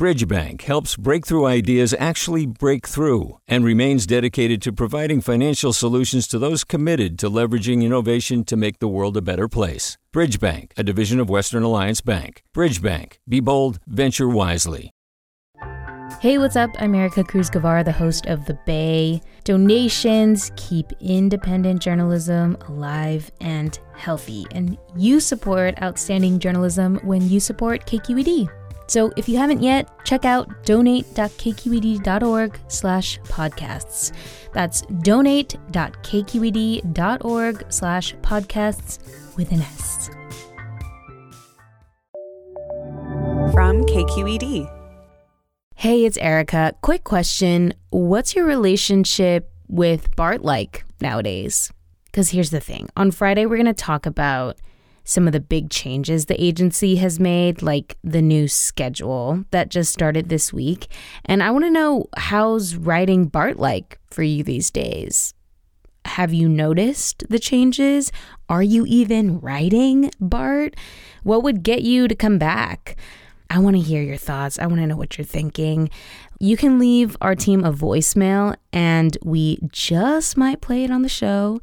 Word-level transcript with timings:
Bridgebank 0.00 0.62
helps 0.62 0.96
breakthrough 0.96 1.44
ideas 1.44 1.94
actually 1.98 2.46
break 2.46 2.88
through 2.88 3.38
and 3.46 3.62
remains 3.62 4.06
dedicated 4.06 4.62
to 4.62 4.72
providing 4.72 5.20
financial 5.20 5.74
solutions 5.74 6.26
to 6.28 6.38
those 6.38 6.64
committed 6.64 7.18
to 7.18 7.28
leveraging 7.28 7.84
innovation 7.84 8.42
to 8.44 8.56
make 8.56 8.78
the 8.78 8.88
world 8.88 9.18
a 9.18 9.20
better 9.20 9.46
place. 9.46 9.98
Bridgebank, 10.10 10.70
a 10.78 10.82
division 10.82 11.20
of 11.20 11.28
Western 11.28 11.62
Alliance 11.62 12.00
Bank. 12.00 12.42
Bridgebank, 12.56 13.18
be 13.28 13.40
bold, 13.40 13.78
venture 13.86 14.26
wisely. 14.26 14.90
Hey, 16.22 16.38
what's 16.38 16.56
up? 16.56 16.70
I'm 16.78 16.94
Erica 16.94 17.22
Cruz 17.22 17.50
Guevara, 17.50 17.84
the 17.84 17.92
host 17.92 18.24
of 18.24 18.46
The 18.46 18.58
Bay. 18.64 19.20
Donations 19.44 20.50
keep 20.56 20.86
independent 21.02 21.82
journalism 21.82 22.56
alive 22.68 23.30
and 23.42 23.78
healthy, 23.94 24.46
and 24.52 24.78
you 24.96 25.20
support 25.20 25.74
outstanding 25.82 26.38
journalism 26.38 26.98
when 27.04 27.28
you 27.28 27.38
support 27.38 27.84
KQED. 27.84 28.48
So 28.90 29.10
if 29.16 29.28
you 29.28 29.36
haven't 29.36 29.62
yet, 29.62 29.88
check 30.04 30.24
out 30.24 30.64
donate.kqed.org 30.64 32.58
slash 32.66 33.20
podcasts. 33.20 34.10
That's 34.52 34.82
donate.kqed.org 34.82 37.66
slash 37.68 38.16
podcasts 38.16 39.36
with 39.36 39.52
an 39.52 39.62
S. 39.62 40.10
From 43.52 43.84
KQED. 43.84 44.68
Hey, 45.76 46.04
it's 46.04 46.16
Erica. 46.16 46.74
Quick 46.82 47.04
question. 47.04 47.74
What's 47.90 48.34
your 48.34 48.44
relationship 48.44 49.52
with 49.68 50.16
BART 50.16 50.42
like 50.42 50.84
nowadays? 51.00 51.72
Because 52.06 52.30
here's 52.30 52.50
the 52.50 52.58
thing. 52.58 52.88
On 52.96 53.12
Friday, 53.12 53.46
we're 53.46 53.54
going 53.54 53.66
to 53.66 53.72
talk 53.72 54.04
about 54.04 54.56
some 55.04 55.26
of 55.26 55.32
the 55.32 55.40
big 55.40 55.70
changes 55.70 56.26
the 56.26 56.42
agency 56.42 56.96
has 56.96 57.18
made, 57.18 57.62
like 57.62 57.96
the 58.04 58.22
new 58.22 58.48
schedule 58.48 59.44
that 59.50 59.68
just 59.68 59.92
started 59.92 60.28
this 60.28 60.52
week. 60.52 60.88
And 61.24 61.42
I 61.42 61.50
want 61.50 61.64
to 61.64 61.70
know 61.70 62.06
how's 62.16 62.76
riding 62.76 63.26
BART 63.26 63.58
like 63.58 63.98
for 64.10 64.22
you 64.22 64.42
these 64.42 64.70
days? 64.70 65.34
Have 66.04 66.32
you 66.32 66.48
noticed 66.48 67.24
the 67.28 67.38
changes? 67.38 68.10
Are 68.48 68.62
you 68.62 68.86
even 68.86 69.40
riding 69.40 70.10
BART? 70.20 70.74
What 71.22 71.42
would 71.42 71.62
get 71.62 71.82
you 71.82 72.08
to 72.08 72.14
come 72.14 72.38
back? 72.38 72.96
I 73.50 73.58
want 73.58 73.76
to 73.76 73.82
hear 73.82 74.02
your 74.02 74.16
thoughts. 74.16 74.58
I 74.58 74.66
want 74.66 74.80
to 74.80 74.86
know 74.86 74.96
what 74.96 75.18
you're 75.18 75.24
thinking. 75.24 75.90
You 76.38 76.56
can 76.56 76.78
leave 76.78 77.16
our 77.20 77.34
team 77.34 77.64
a 77.64 77.72
voicemail 77.72 78.56
and 78.72 79.18
we 79.22 79.58
just 79.72 80.36
might 80.36 80.60
play 80.60 80.84
it 80.84 80.90
on 80.90 81.02
the 81.02 81.08
show. 81.08 81.60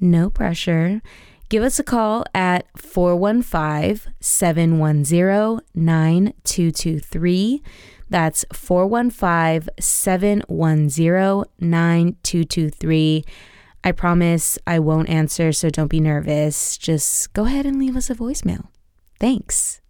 No 0.00 0.30
pressure 0.30 1.02
give 1.48 1.62
us 1.62 1.78
a 1.78 1.84
call 1.84 2.24
at 2.34 2.66
415 2.76 4.12
710 4.20 5.60
9223. 5.74 7.62
That's 8.10 8.44
415 8.52 9.68
710 9.80 11.44
9223. 11.58 13.24
I 13.86 13.92
promise 13.92 14.58
I 14.66 14.78
won't 14.78 15.08
answer, 15.08 15.52
so 15.52 15.68
don't 15.68 15.88
be 15.88 16.00
nervous. 16.00 16.78
Just 16.78 17.32
go 17.34 17.44
ahead 17.44 17.66
and 17.66 17.78
leave 17.78 17.96
us 17.96 18.08
a 18.08 18.14
voicemail. 18.14 18.68
Thanks. 19.20 19.82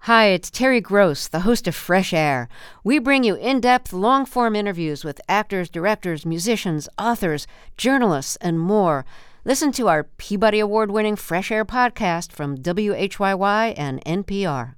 Hi, 0.00 0.26
it's 0.26 0.50
Terry 0.50 0.80
Gross, 0.80 1.26
the 1.26 1.40
host 1.40 1.66
of 1.66 1.74
Fresh 1.74 2.12
Air. 2.12 2.48
We 2.84 3.00
bring 3.00 3.24
you 3.24 3.34
in 3.34 3.60
depth, 3.60 3.92
long 3.92 4.24
form 4.24 4.54
interviews 4.54 5.04
with 5.04 5.20
actors, 5.28 5.68
directors, 5.68 6.24
musicians, 6.24 6.88
authors, 6.96 7.46
journalists, 7.76 8.36
and 8.36 8.60
more. 8.60 9.04
Listen 9.46 9.70
to 9.70 9.86
our 9.86 10.02
Peabody 10.02 10.58
Award 10.58 10.90
winning 10.90 11.14
Fresh 11.14 11.52
Air 11.52 11.64
podcast 11.64 12.32
from 12.32 12.56
WHYY 12.56 13.74
and 13.76 14.04
NPR. 14.04 14.74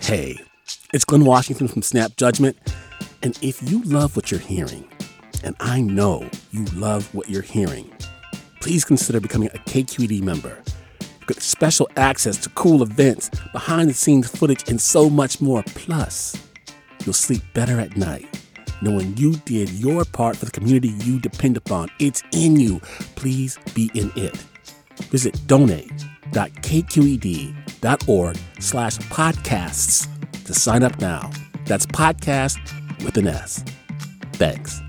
Hey, 0.00 0.40
it's 0.92 1.04
Glynn 1.04 1.24
Washington 1.24 1.68
from 1.68 1.82
Snap 1.82 2.16
Judgment. 2.16 2.58
And 3.22 3.38
if 3.40 3.62
you 3.70 3.80
love 3.82 4.16
what 4.16 4.32
you're 4.32 4.40
hearing, 4.40 4.88
and 5.44 5.54
I 5.60 5.82
know 5.82 6.28
you 6.50 6.64
love 6.74 7.14
what 7.14 7.30
you're 7.30 7.42
hearing, 7.42 7.92
please 8.60 8.84
consider 8.84 9.20
becoming 9.20 9.50
a 9.54 9.58
KQED 9.58 10.22
member. 10.22 10.60
You 11.00 11.26
get 11.28 11.42
special 11.42 11.88
access 11.96 12.38
to 12.38 12.48
cool 12.48 12.82
events, 12.82 13.30
behind 13.52 13.88
the 13.88 13.94
scenes 13.94 14.28
footage, 14.28 14.68
and 14.68 14.80
so 14.80 15.08
much 15.08 15.40
more. 15.40 15.62
Plus, 15.76 16.36
you'll 17.06 17.12
sleep 17.12 17.42
better 17.54 17.78
at 17.78 17.96
night 17.96 18.43
knowing 18.84 19.16
you 19.16 19.32
did 19.44 19.70
your 19.70 20.04
part 20.04 20.36
for 20.36 20.44
the 20.44 20.50
community 20.50 20.88
you 21.04 21.18
depend 21.18 21.56
upon. 21.56 21.88
It's 21.98 22.22
in 22.32 22.56
you. 22.56 22.80
Please 23.16 23.58
be 23.74 23.90
in 23.94 24.12
it. 24.14 24.36
Visit 25.10 25.40
donate.kqed.org 25.46 28.38
slash 28.60 28.98
podcasts 28.98 30.44
to 30.44 30.54
sign 30.54 30.82
up 30.82 31.00
now. 31.00 31.30
That's 31.66 31.86
podcast 31.86 32.58
with 33.04 33.16
an 33.16 33.26
S. 33.26 33.64
Thanks. 34.34 34.80